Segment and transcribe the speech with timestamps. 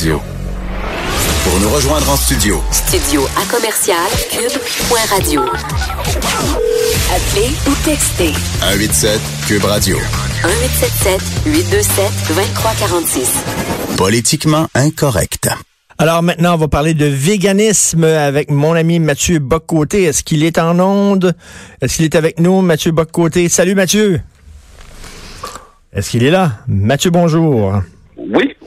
[0.00, 0.18] Radio.
[1.44, 2.58] Pour nous rejoindre en studio.
[2.72, 3.98] Studio à commercial
[4.30, 5.42] cube.radio.
[7.14, 8.32] Appelez ou textez.
[8.60, 9.98] 187 Cube Radio.
[10.42, 13.44] 1877 827 2346.
[13.98, 15.50] Politiquement incorrect.
[15.98, 20.04] Alors maintenant, on va parler de véganisme avec mon ami Mathieu Boccoté.
[20.04, 21.34] Est-ce qu'il est en onde?
[21.82, 23.50] Est-ce qu'il est avec nous, Mathieu Boccoté?
[23.50, 24.22] Salut Mathieu!
[25.92, 26.52] Est-ce qu'il est là?
[26.68, 27.82] Mathieu, bonjour.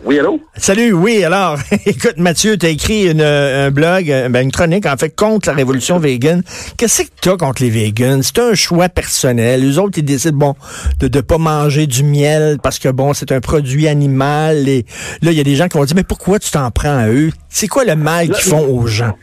[0.05, 0.39] Oui, allô?
[0.57, 4.85] Salut, oui, alors, écoute, Mathieu, tu as écrit une, un blog, euh, ben, une chronique,
[4.85, 6.43] en fait, contre la révolution vegan.
[6.77, 8.21] Qu'est-ce que tu as contre les vegans?
[8.21, 9.61] C'est un choix personnel.
[9.61, 10.55] Les autres, ils décident, bon,
[10.99, 14.67] de ne pas manger du miel parce que, bon, c'est un produit animal.
[14.67, 14.85] Et
[15.21, 17.07] là, il y a des gens qui vont dire, mais pourquoi tu t'en prends à
[17.07, 17.29] eux?
[17.47, 19.15] C'est quoi le mal qu'ils font aux gens?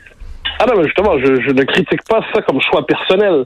[0.58, 3.44] Ah non, mais justement, je, je ne critique pas ça comme choix personnel.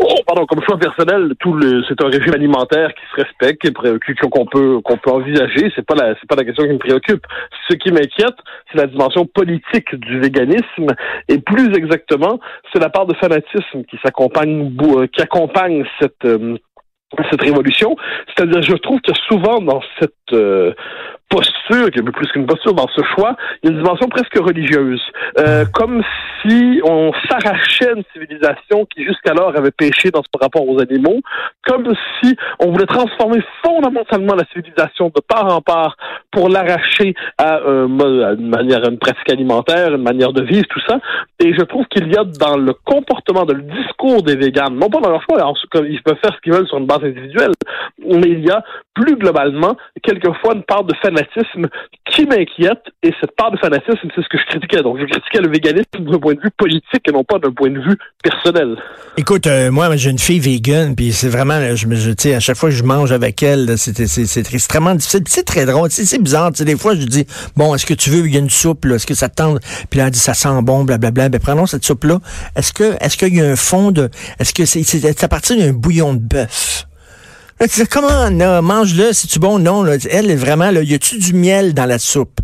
[0.00, 4.14] Oh, pardon, comme choix personnel, tout le, c'est un régime alimentaire qui se respecte, qui
[4.14, 5.72] qu'on peut qu'on peut envisager.
[5.74, 7.26] C'est pas la c'est pas la question qui me préoccupe.
[7.68, 8.36] Ce qui m'inquiète,
[8.70, 10.94] c'est la dimension politique du véganisme
[11.28, 12.38] et plus exactement,
[12.72, 14.72] c'est la part de fanatisme qui s'accompagne
[15.12, 16.56] qui accompagne cette euh,
[17.30, 17.96] cette révolution.
[18.28, 20.74] C'est-à-dire, je trouve que souvent dans cette euh,
[21.28, 24.36] posture, qui est plus qu'une posture, dans ce choix, il y a une dimension presque
[24.38, 25.02] religieuse.
[25.38, 26.02] Euh, comme
[26.42, 31.20] si on s'arrachait une civilisation qui jusqu'alors avait péché dans son rapport aux animaux,
[31.66, 35.96] comme si on voulait transformer fondamentalement la civilisation de part en part
[36.30, 40.98] pour l'arracher à, une manière, une pratique alimentaire, une manière de vivre, tout ça.
[41.40, 44.88] Et je trouve qu'il y a dans le comportement, dans le discours des véganes, non
[44.88, 45.38] pas dans leur choix,
[45.88, 47.52] ils peuvent faire ce qu'ils veulent sur une base individuelle,
[47.98, 48.62] mais il y a
[48.94, 51.68] plus globalement, quelquefois, une part de fanatisme
[52.10, 54.82] qui m'inquiète, et cette part de fanatisme, c'est ce que je critiquais.
[54.82, 57.70] Donc, je critiquais le véganisme d'un point de vue politique et non pas d'un point
[57.70, 58.76] de vue personnel.
[59.16, 62.70] Écoute, euh, moi, j'ai une fille végane, puis c'est vraiment, je me, à chaque fois
[62.70, 65.22] que je mange avec elle, c'est extrêmement difficile.
[65.26, 66.50] C'est très drôle, c'est bizarre.
[66.52, 67.26] Des fois, je dis,
[67.56, 69.60] bon, est-ce que tu veux, il y a une soupe, est-ce que ça tente?
[69.90, 71.28] Puis là, elle dit, ça sent bon, blablabla.
[71.28, 72.18] Ben, prenons cette soupe-là.
[72.56, 74.08] Est-ce que, est-ce qu'il y a un fond de,
[74.38, 76.86] est-ce que c'est à partir d'un bouillon de bœuf?
[77.90, 79.58] comment, mange-le, si tu bon?
[79.58, 82.40] Non, là, elle, vraiment, là, y a-tu du miel dans la soupe?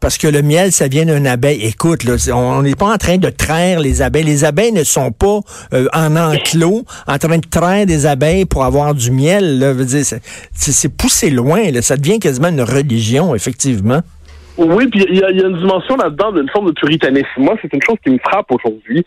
[0.00, 1.62] Parce que le miel, ça vient d'un abeille.
[1.62, 4.24] Écoute, là, on n'est pas en train de traire les abeilles.
[4.24, 5.40] Les abeilles ne sont pas
[5.74, 9.58] euh, en enclos, en train de traire des abeilles pour avoir du miel.
[9.58, 9.74] Là,
[10.54, 11.70] c'est poussé loin.
[11.70, 11.82] Là.
[11.82, 14.00] Ça devient quasiment une religion, effectivement.
[14.56, 17.26] Oui, puis il y, a, une dimension là-dedans d'une forme de puritanisme.
[17.38, 19.04] Moi, c'est une chose qui me frappe aujourd'hui.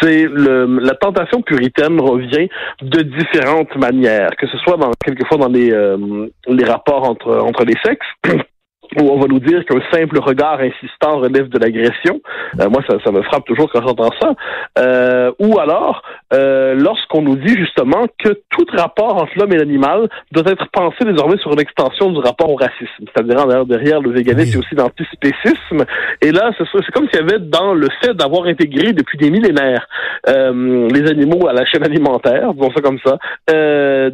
[0.00, 2.48] C'est le la tentation puritaine revient
[2.82, 7.64] de différentes manières, que ce soit dans quelquefois dans les euh, les rapports entre entre
[7.64, 8.06] les sexes.
[8.96, 12.20] où on va nous dire qu'un simple regard insistant relève de l'agression.
[12.60, 14.34] Euh, moi, ça, ça, me frappe toujours quand j'entends ça.
[14.78, 20.08] Euh, ou alors, euh, lorsqu'on nous dit justement que tout rapport entre l'homme et l'animal
[20.32, 23.04] doit être pensé désormais sur une extension du rapport au racisme.
[23.14, 25.84] C'est-à-dire derrière, derrière le véganisme, il y a aussi l'antispécisme.
[26.22, 29.86] Et là, c'est comme s'il y avait dans le fait d'avoir intégré depuis des millénaires
[30.28, 33.18] euh, les animaux à la chaîne alimentaire, disons ça comme ça,
[33.50, 34.10] euh,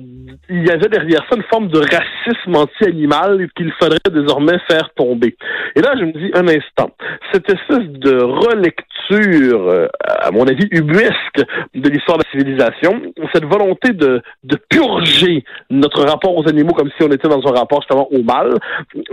[0.48, 5.36] il y avait derrière ça une forme de racisme anti-animal qu'il faudrait désormais faire tomber.
[5.76, 6.90] Et là, je me dis un instant,
[7.32, 11.42] cette espèce de relecture, euh, à mon avis, ubuesque
[11.74, 16.90] de l'histoire de la civilisation, cette volonté de, de purger notre rapport aux animaux comme
[16.96, 18.54] si on était dans un rapport justement au mal,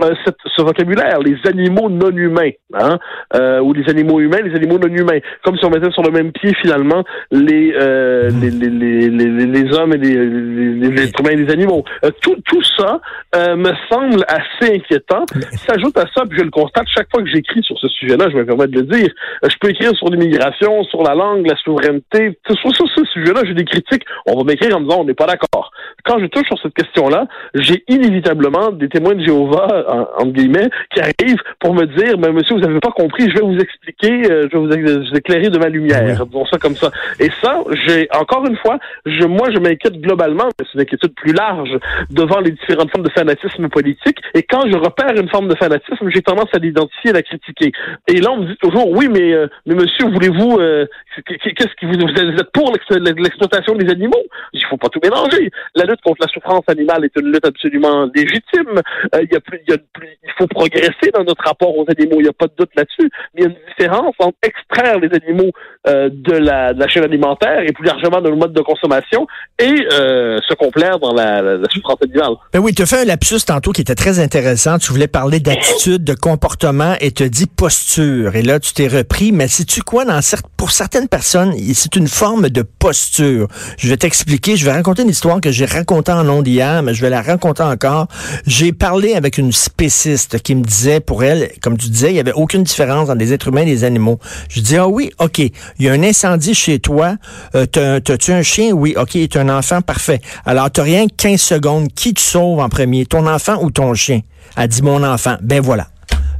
[0.02, 0.14] euh,
[0.56, 2.98] ce vocabulaire, les animaux non humains, hein,
[3.34, 6.10] euh, ou les animaux humains, les animaux non humains, comme si on mettait sur le
[6.10, 8.40] même pied finalement les, mmh.
[8.40, 11.84] les, les, les, les, hommes et les, les, êtres humains et les animaux.
[12.20, 13.00] tout, tout ça
[13.36, 15.24] me semble assez inquiétant.
[15.66, 18.36] S'ajoute à ça, puis je le constate chaque fois que j'écris sur ce sujet-là, je
[18.36, 19.08] me permets de le dire,
[19.42, 23.54] je peux écrire sur l'immigration, sur la langue, la souveraineté, sur, sur ce sujet-là, j'ai
[23.54, 24.04] des critiques.
[24.26, 25.70] On va m'écrire en me disant on n'est pas d'accord.
[26.04, 30.68] Quand je touche sur cette question-là, j'ai inévitablement des témoins de Jéhovah, en, entre guillemets,
[30.92, 34.30] qui arrivent pour me dire, mais monsieur, vous n'avez pas compris, je vais vous expliquer,
[34.30, 36.26] euh, je vais vous, éclairer de ma lumière.
[36.26, 36.90] Disons ça comme ça.
[37.20, 41.14] Et ça, j'ai encore une fois, je, moi, je m'inquiète globalement, mais c'est une inquiétude
[41.14, 41.78] plus large
[42.10, 44.18] devant les différentes formes de fanatisme politique.
[44.34, 47.22] Et quand je repère une forme de fanatisme, j'ai tendance à l'identifier et à la
[47.22, 47.72] critiquer.
[48.08, 50.86] Et là, on me dit toujours, oui, mais, euh, mais monsieur, voulez-vous, euh,
[51.26, 54.22] qu'est-ce que vous, vous êtes pour l'exploitation des animaux?
[54.52, 55.50] Il faut pas tout mélanger.
[55.74, 58.80] La lutte contre la souffrance animale est une lutte absolument légitime.
[59.14, 59.76] Euh, il, y a plus, y a
[60.22, 62.16] il faut progresser dans notre rapport aux animaux.
[62.18, 63.08] Il n'y a pas de doute là-dessus.
[63.34, 65.52] Mais il y a une différence entre extraire les animaux
[65.86, 69.26] euh, de, la, chaîne alimentaire et plus largement de nos modes de consommation
[69.58, 72.34] et euh, se complaire dans la, la, la souffrance animale.
[72.52, 74.78] Ben oui, tu as fait un lapsus tantôt qui était très intéressant.
[74.78, 78.34] Tu voulais parler d'attitude, de comportement et te dis posture.
[78.34, 79.30] Et là, tu t'es repris.
[79.32, 80.04] Mais sais-tu quoi?
[80.04, 80.20] Dans
[80.56, 83.48] pour certaines personnes, c'est une forme de posture.
[83.76, 84.56] Je vais t'expliquer.
[84.56, 87.20] Je vais raconter une histoire que j'ai racontée en ondes hier, mais je vais la
[87.20, 88.08] raconter encore.
[88.46, 92.20] J'ai parlé avec une spéciste qui me disait, pour elle, comme tu disais, il y
[92.20, 94.18] avait aucune différence entre les êtres humains et les animaux.
[94.48, 95.38] Je dis, ah oui, OK.
[95.38, 97.16] Il y a un incendie chez toi.
[97.54, 98.72] Euh, T'as-tu un chien?
[98.72, 99.18] Oui, OK.
[99.28, 99.82] Tu un enfant?
[99.82, 100.20] Parfait.
[100.46, 101.92] Alors, tu rien 15 secondes.
[101.94, 103.04] Qui tu sauves en premier?
[103.04, 104.20] Ton enfant ou ton chien?
[104.56, 105.36] Elle dit, mon enfant.
[105.42, 105.91] Ben voilà.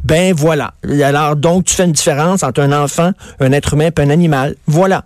[0.04, 0.72] Ben voilà.
[1.04, 4.56] Alors, donc, tu fais une différence entre un enfant, un être humain et un animal.
[4.66, 5.04] Voilà.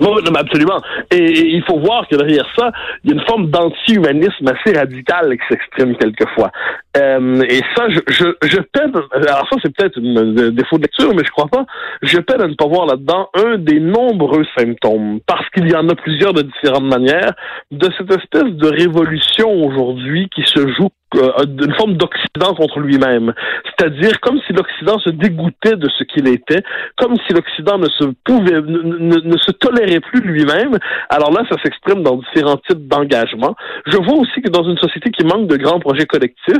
[0.00, 0.80] Oui, absolument.
[1.10, 2.72] Et, il faut voir que derrière ça,
[3.04, 6.50] il y a une forme d'anti-humanisme assez radical qui s'exprime quelquefois.
[6.96, 11.14] Euh, et ça, je, je, je peine, alors ça c'est peut-être un défaut de lecture,
[11.14, 11.66] mais je crois pas,
[12.02, 15.88] je peine à ne pas voir là-dedans un des nombreux symptômes, parce qu'il y en
[15.88, 17.34] a plusieurs de différentes manières,
[17.70, 23.32] de cette espèce de révolution aujourd'hui qui se joue euh, d'une forme d'Occident contre lui-même.
[23.64, 26.62] C'est-à-dire comme si l'Occident se dégoûtait de ce qu'il était,
[26.96, 30.78] comme si l'Occident ne se pouvait, ne, ne se tolérait plus lui-même.
[31.08, 33.56] Alors là, ça s'exprime dans différents types d'engagement.
[33.86, 36.56] Je vois aussi que dans une société qui manque de grands projets collectifs,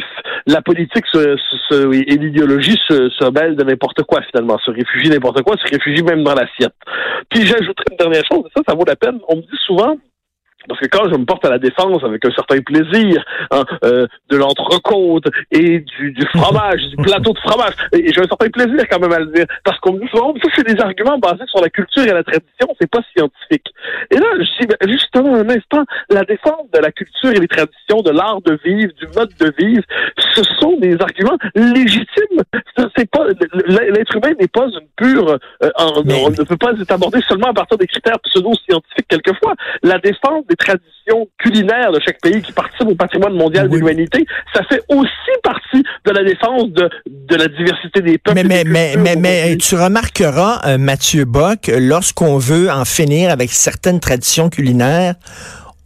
[0.47, 1.37] la politique se,
[1.69, 5.71] se, et l'idéologie se, se mêlent de n'importe quoi finalement, se réfugie n'importe quoi, se
[5.71, 6.75] réfugie même dans l'assiette.
[7.29, 9.21] Puis j'ajouterai une dernière chose, ça, ça vaut la peine.
[9.29, 9.97] On me dit souvent,
[10.71, 14.07] parce que quand je me porte à la défense avec un certain plaisir hein, euh,
[14.29, 18.85] de l'entrecôte et du, du fromage, du plateau de fromage, et j'ai un certain plaisir
[18.89, 21.47] quand même à le dire, parce qu'on me dit souvent, ça c'est des arguments basés
[21.49, 23.67] sur la culture et la tradition, c'est pas scientifique.
[24.13, 27.49] Et là, je dis, ben, justement, un instant, la défense de la culture et les
[27.49, 29.83] traditions, de l'art de vivre, du mode de vivre,
[30.35, 32.07] ce sont des arguments légitimes.
[32.97, 33.27] C'est pas
[33.67, 37.55] l'être humain n'est pas une pure, euh, on ne peut pas être abordé seulement à
[37.55, 39.55] partir des critères pseudo-scientifiques quelquefois.
[39.83, 44.25] La défense des traditions culinaires de chaque pays qui participent au patrimoine mondial de l'humanité,
[44.55, 48.41] ça fait aussi partie de la défense de, de la diversité des peuples.
[48.47, 54.01] Mais, mais, mais, mais, tu remarqueras, euh, Mathieu Bock, lorsqu'on veut en finir avec certaines
[54.01, 55.15] traditions culinaires,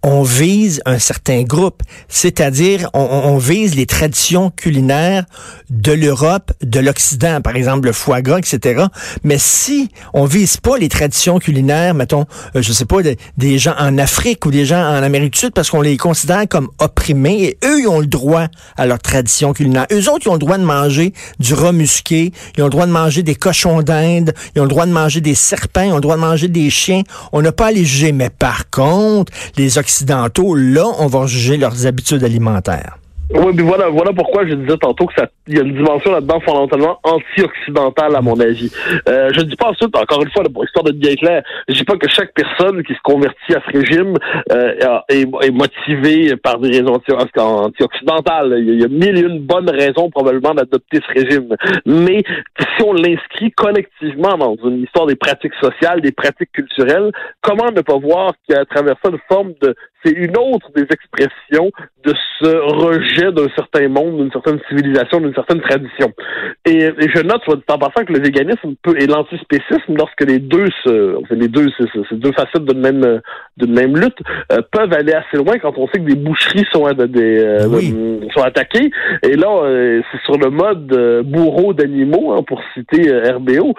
[0.04, 5.24] on vise un certain groupe, c'est-à-dire on, vise les traditions culinaires
[5.70, 8.84] de l'Europe, de l'Occident, par exemple le foie gras, etc.
[9.24, 12.98] Mais si on vise pas les traditions culinaires, mettons, euh, je sais pas,
[13.38, 16.46] des gens en Afrique ou des gens en Amérique du Sud, parce qu'on les considère
[16.48, 19.86] comme opprimés, et eux, ils ont le droit à leur tradition culinaire.
[19.90, 22.86] Eux autres, ils ont le droit de manger du rat musqué, ils ont le droit
[22.86, 25.96] de manger des cochons d'Inde, ils ont le droit de manger des serpents, ils ont
[25.96, 27.02] le droit de manger des chiens.
[27.32, 28.12] On n'a pas à les juger.
[28.12, 29.78] Mais par contre, les
[30.55, 32.99] là, on va juger leurs habitudes alimentaires.
[33.30, 36.12] Oui, mais voilà, voilà pourquoi je disais tantôt que ça, il y a une dimension
[36.12, 38.70] là-dedans fondamentalement anti-occidentale à mon avis.
[39.08, 41.84] Euh, je dis pas ensuite, encore une fois, pour histoire de bien clair, je dis
[41.84, 44.14] pas que chaque personne qui se convertit à ce régime
[44.52, 47.00] euh, est, est, motivée par des raisons
[47.38, 48.56] anti-occidentales.
[48.58, 51.56] Il y a mille et une bonnes raisons probablement d'adopter ce régime.
[51.86, 52.22] Mais
[52.58, 57.10] si on l'inscrit collectivement dans une histoire des pratiques sociales, des pratiques culturelles,
[57.40, 59.74] comment ne pas voir qu'à travers ça une forme de
[60.04, 61.70] c'est une autre des expressions
[62.04, 66.12] de ce rejet d'un certain monde, d'une certaine civilisation, d'une certaine tradition.
[66.66, 70.66] Et, je note, soit en passant, que le véganisme peut, et l'antispécisme, lorsque les deux
[70.84, 73.20] se, les deux, c'est deux facettes d'une même,
[73.56, 74.19] d'une même lutte,
[74.52, 78.43] euh, peuvent aller assez loin quand on sait que des boucheries sont, des, euh, sont
[78.43, 78.90] attaquées.
[79.22, 80.87] Et là, euh, c'est sur le mode
[81.25, 83.75] bourreau d'animaux, hein, pour citer RBO,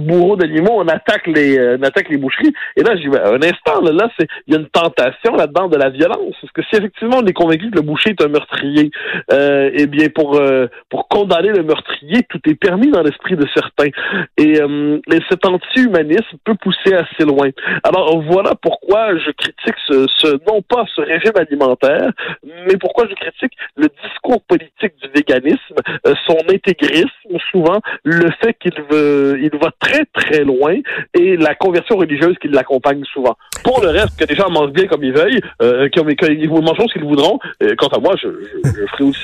[0.00, 2.52] bourreau d'animaux, on attaque les, on attaque les boucheries.
[2.76, 5.76] Et là, j'ai un instant, là, là c'est, il y a une tentation là-dedans de
[5.76, 6.34] la violence.
[6.40, 8.90] Parce que si effectivement on est convaincu que le boucher est un meurtrier,
[9.32, 13.46] euh, eh bien pour euh, pour condamner le meurtrier, tout est permis dans l'esprit de
[13.54, 13.90] certains.
[14.38, 17.50] Et, euh, et cet anti-humanisme peut pousser assez loin.
[17.82, 22.10] Alors voilà pourquoi je critique ce, ce non pas ce régime alimentaire,
[22.66, 25.76] mais pourquoi je critique le discours politique du véganisme,
[26.06, 30.76] euh, son intégrisme souvent, le fait qu'il veut il va très très loin
[31.14, 33.36] et la conversion religieuse qui l'accompagne souvent.
[33.64, 36.48] Pour le reste, que les gens mangent bien comme ils veulent euh, qui, ont, qui
[36.48, 37.38] mangeront ce qu'ils voudront.
[37.78, 38.28] quant à moi, je,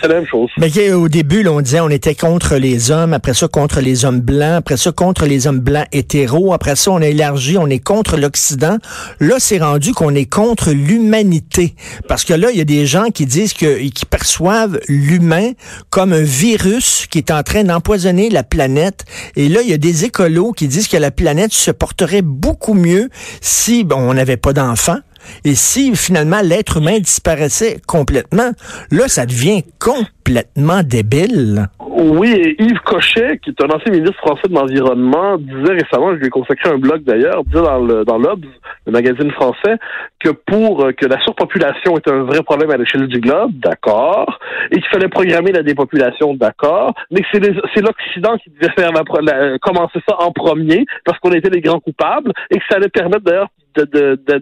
[0.02, 0.50] la même chose.
[0.58, 4.20] Mais au début, on disait on était contre les hommes, après ça contre les hommes
[4.20, 7.78] blancs, après ça contre les hommes blancs hétéros, après ça on a élargi, on est
[7.78, 8.78] contre l'Occident.
[9.20, 11.74] Là, c'est rendu qu'on est contre l'humanité.
[12.08, 15.52] Parce que là, il y a des gens qui disent que qui perçoivent l'humain
[15.90, 19.04] comme un virus qui est en train d'empoisonner la planète.
[19.36, 22.74] Et là, il y a des écolos qui disent que la planète se porterait beaucoup
[22.74, 23.08] mieux
[23.40, 24.98] si bon, on n'avait pas d'enfants
[25.44, 28.52] et si finalement l'être humain disparaissait complètement,
[28.90, 31.66] là, ça devient complètement complètement débile.
[31.80, 36.20] Oui, et Yves Cochet, qui est un ancien ministre français de l'Environnement, disait récemment, je
[36.20, 38.40] lui ai consacré un blog d'ailleurs, disait dans le dans l'Obs,
[38.86, 39.76] le magazine français,
[40.20, 44.38] que pour euh, que la surpopulation est un vrai problème à l'échelle du globe, d'accord,
[44.70, 49.02] et qu'il fallait programmer la dépopulation, d'accord, mais que c'est l'Occident qui devait faire la,
[49.22, 52.88] la- commencer ça en premier, parce qu'on était les grands coupables, et que ça allait
[52.88, 53.48] permettre d'ailleurs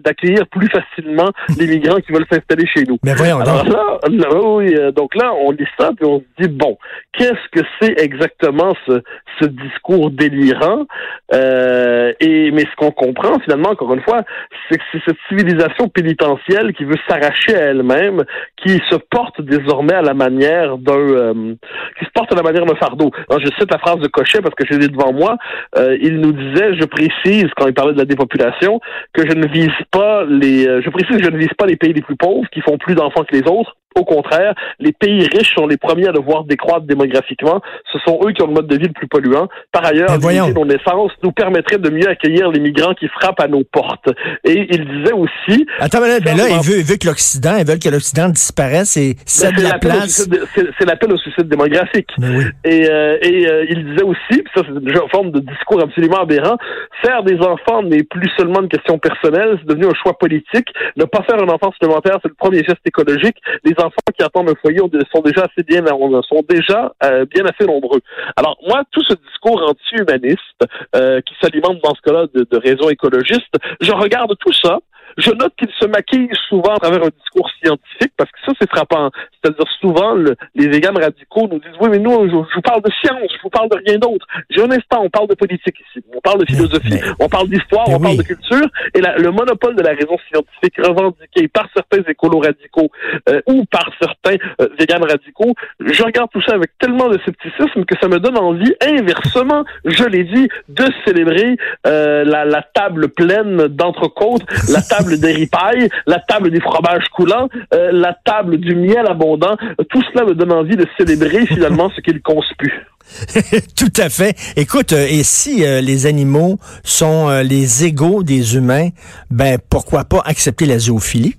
[0.03, 1.29] d'accueillir plus facilement
[1.59, 2.97] les migrants qui veulent s'installer chez nous.
[3.03, 3.73] Mais voyons Alors donc.
[3.73, 6.77] là, là, oui, euh, donc là, on ça puis on se dit bon,
[7.13, 9.01] qu'est-ce que c'est exactement ce,
[9.39, 10.85] ce discours délirant?
[11.33, 14.21] Euh, Et mais ce qu'on comprend finalement, encore une fois,
[14.69, 18.23] c'est que c'est cette civilisation pénitentielle qui veut s'arracher à elle-même,
[18.57, 21.55] qui se porte désormais à la manière d'un, euh,
[21.97, 23.11] qui se porte à la manière d'un fardeau.
[23.29, 25.37] Alors, je cite la phrase de Cochet parce que je l'ai devant moi.
[25.77, 28.79] Euh, il nous disait, je précise quand il parlait de la dépopulation,
[29.13, 31.75] que je ne vise pas les, euh, je précise que je ne vise pas les
[31.75, 33.75] pays les plus pauvres qui font plus d'enfants que les autres.
[33.95, 37.61] Au contraire, les pays riches sont les premiers à devoir décroître démographiquement.
[37.91, 39.47] Ce sont eux qui ont le mode de vie le plus polluant.
[39.71, 43.47] Par ailleurs, limiter nos naissances nous permettrait de mieux accueillir les migrants qui frappent à
[43.47, 44.09] nos portes.
[44.43, 47.57] Et il disait aussi, Attends, mais là, mais là, il veut, il veut que l'Occident,
[47.57, 50.29] ils veulent que l'Occident disparaisse et ben, cède c'est la place.
[50.55, 52.09] c'est l'appel au suicide démographique.
[52.19, 52.45] Oui.
[52.63, 56.57] Et, euh, et euh, il disait aussi, ça c'est une forme de discours absolument aberrant,
[57.03, 60.67] faire des enfants n'est plus seulement une question personnelle, c'est devenu un choix politique.
[60.97, 63.37] Ne pas faire un enfant supplémentaire, c'est le premier geste écologique.
[63.63, 65.85] Les enfants qui attendent un foyer ont- sont déjà assez bien
[66.23, 67.99] sont déjà euh, bien assez nombreux.
[68.35, 70.61] Alors moi, tout ce discours anti-humaniste
[70.95, 74.79] euh, qui s'alimente dans ce cas-là de, de raisons écologistes, je regarde tout ça.
[75.19, 78.69] Je note qu'il se maquille souvent à travers un discours scientifique, parce que ça, c'est
[78.69, 79.09] frappant.
[79.33, 82.81] C'est-à-dire, souvent, le- les véganes radicaux nous disent, oui, mais nous, je, je vous parle
[82.81, 84.25] de science, je vous parle de rien d'autre.
[84.49, 87.49] J'ai un instant, on parle de politique ici, on parle de philosophie, mais- on parle
[87.49, 91.67] d'histoire, on parle de culture, et la- le monopole de la raison scientifique revendiqué par
[91.75, 92.89] certains écolos radicaux
[93.29, 97.83] euh, ou par certains euh, véganes radicaux, je regarde tout ça avec tellement de scepticisme
[97.85, 101.57] que ça me donne envie, inversement, je l'ai dit, de célébrer
[101.87, 107.49] euh, la, la table pleine d'entrecôtes, la table des ripailles, la table des fromages coulants,
[107.73, 109.55] euh, la table du miel abondant.
[109.89, 112.85] Tout cela me donne envie de célébrer finalement ce qu'il conspue.
[113.75, 114.35] Tout à fait.
[114.55, 118.89] Écoute, euh, et si euh, les animaux sont euh, les égaux des humains,
[119.29, 121.35] ben pourquoi pas accepter la zoophilie?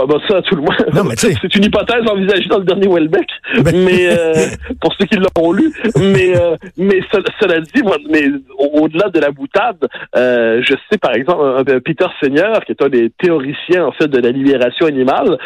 [0.00, 0.62] Ouais, ben ça, tout le.
[0.94, 3.28] Non, mais sais- c'est une hypothèse envisagée dans le dernier Welbeck,
[3.64, 4.34] Ben- mais euh,
[4.80, 5.72] pour ceux qui l'ont lu.
[5.98, 8.24] Mais euh, mais ce- cela dit, moi, mais
[8.58, 12.88] au- au-delà de la boutade, euh, je sais par exemple Peter Seigneur, qui est un
[12.88, 15.36] des théoriciens en fait de la libération animale,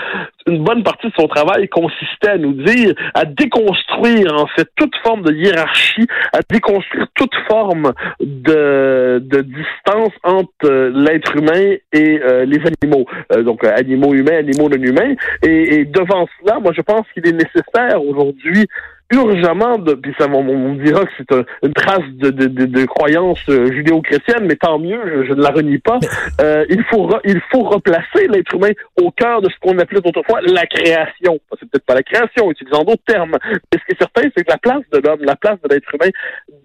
[0.47, 4.95] une bonne partie de son travail consistait à nous dire, à déconstruire en fait toute
[5.03, 12.61] forme de hiérarchie, à déconstruire toute forme de, de distance entre l'être humain et les
[12.83, 13.07] animaux.
[13.45, 15.15] Donc animaux humains, non humains.
[15.43, 18.67] Et devant cela, moi je pense qu'il est nécessaire aujourd'hui
[19.13, 22.47] urgemment de puis ça on, on me dira que c'est un- une trace de, de,
[22.47, 25.99] de, de croyance euh, judéo-chrétienne mais tant mieux je, je ne la renie pas
[26.41, 28.71] Euh, il faut re- il faut replacer l'être humain
[29.01, 32.83] au cœur de ce qu'on appelait autrefois la création c'est peut-être pas la création utilisant
[32.83, 33.37] d'autres termes
[33.73, 35.95] mais ce qui est certain c'est que la place de l'homme la place de l'être
[35.95, 36.11] humain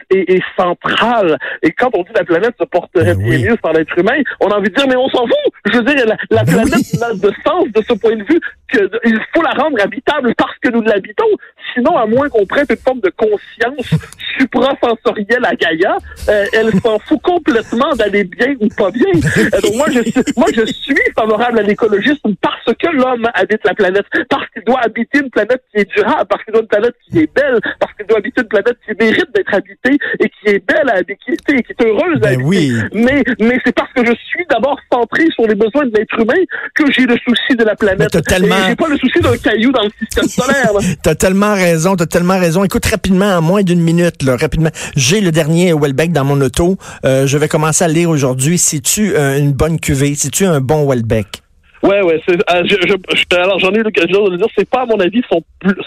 [0.09, 3.43] est, est centrale et quand on dit la planète se porterait Ben bien oui.
[3.49, 5.83] mieux par l'être humain on a envie de dire mais on s'en fout je veux
[5.83, 6.99] dire la, la Ben planète oui.
[6.99, 8.39] n'a de sens de ce point de vue
[8.71, 11.25] que il faut la rendre habitable parce que nous l'habitons.
[11.73, 13.99] Sinon, à moins qu'on prête une forme de conscience
[14.39, 15.97] suprasensorielle à Gaïa,
[16.29, 19.05] euh, elle s'en fout complètement d'aller bien ou pas bien.
[19.37, 23.61] Euh, donc moi, je suis, moi, je suis favorable à l'écologisme parce que l'homme habite
[23.65, 26.67] la planète, parce qu'il doit habiter une planète qui est durable, parce qu'il doit une
[26.67, 30.29] planète qui est belle, parce qu'il doit habiter une planète qui mérite d'être habitée et
[30.29, 32.45] qui est belle à habiter, et qui est heureuse à Ben habiter.
[32.45, 32.73] oui.
[32.93, 36.41] Mais, mais c'est parce que je suis d'abord centré sur les besoins de l'être humain
[36.75, 38.09] que j'ai le souci de la planète.
[38.13, 40.71] j'ai pas le souci d'un caillou dans le système solaire.
[41.03, 42.63] T'as tellement raison, t'as tellement raison.
[42.63, 44.71] Écoute, rapidement, en moins d'une minute, là, rapidement.
[44.95, 46.77] J'ai le dernier Welbeck dans mon auto.
[47.05, 48.57] Euh, je vais commencer à lire aujourd'hui.
[48.57, 50.15] C'est-tu euh, une bonne cuvée?
[50.15, 51.43] C'est-tu un bon Welbeck?
[51.81, 52.21] Ouais, ouais.
[52.27, 52.75] C'est, euh, je,
[53.15, 54.47] je- alors j'en ai eu l'occasion de le dire.
[54.57, 55.41] C'est pas à mon avis son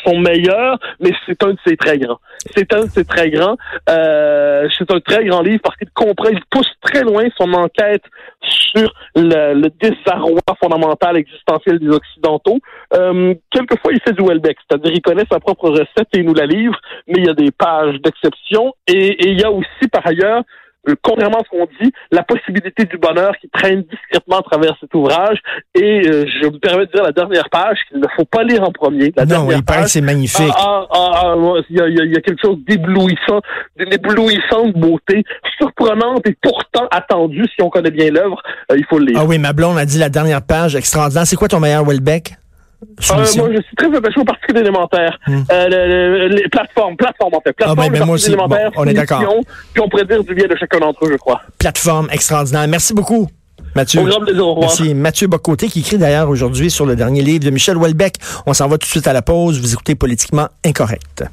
[0.04, 2.18] son meilleur, mais c'est un de ses très grands.
[2.54, 3.56] C'est un de ses très grands.
[3.90, 8.02] Euh, c'est un très grand livre parce qu'il comprend, il pousse très loin son enquête
[8.40, 12.58] sur le, le désarroi fondamental existentiel des occidentaux.
[12.94, 16.34] Euh, quelquefois, il fait du Welbeck, c'est-à-dire il connaît sa propre recette et il nous
[16.34, 19.88] la livre, mais il y a des pages d'exception et, et il y a aussi
[19.92, 20.42] par ailleurs
[20.88, 24.76] euh, contrairement à ce qu'on dit, la possibilité du bonheur qui traîne discrètement à travers
[24.80, 25.38] cet ouvrage.
[25.74, 28.62] Et euh, je me permets de dire la dernière page qu'il ne faut pas lire
[28.62, 29.12] en premier.
[29.16, 29.90] La non, dernière il paraît que page.
[29.90, 30.52] c'est magnifique.
[30.56, 32.58] Ah, ah, ah, ah, il y, a, il y a- il y a quelque chose
[32.66, 33.40] d'éblouissant,
[33.78, 35.22] d'une éblouissante beauté,
[35.58, 38.42] surprenante et pourtant attendue si on connaît bien l'œuvre.
[38.70, 39.18] euh, il faut le lire.
[39.20, 41.26] Ah oui, ma blonde a dit la dernière page, extraordinaire.
[41.26, 42.34] C'est quoi ton meilleur Welbeck?
[42.82, 45.18] Euh, moi, je suis très attaché au Parti élémentaire.
[45.26, 45.42] Hmm.
[45.50, 47.52] Euh, le- le- les plateformes, plateformes en fait.
[47.52, 48.34] Plateformes, Ah, ben, ben, moi aussi.
[48.34, 49.22] Bon, on est d'accord.
[49.72, 51.40] Puis on pourrait dire du bien de chacun d'entre eux, je crois.
[51.58, 52.66] Plateforme extraordinaire.
[52.68, 53.28] Merci beaucoup.
[53.74, 54.00] Mathieu.
[54.00, 54.68] Au grand plaisir, au revoir.
[54.78, 54.94] Merci.
[54.94, 58.16] Mathieu Bocoté qui écrit d'ailleurs aujourd'hui sur le dernier livre de Michel Houellebecq.
[58.46, 59.60] On s'en va tout de suite à la pause.
[59.60, 61.24] Vous écoutez Politiquement Incorrect.